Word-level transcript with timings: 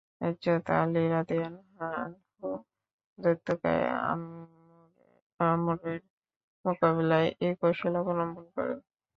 হযরত 0.21 0.67
আলী 0.77 1.03
রাযিয়াল্লাহু 1.07 1.85
আনহু 1.97 2.47
দৈত্যকায় 3.19 3.85
আমরের 5.39 5.99
মোকাবিলায় 6.65 7.29
এ 7.41 7.49
কৌশল 7.59 7.93
অবলম্বন 8.01 8.45
করেন। 8.55 8.79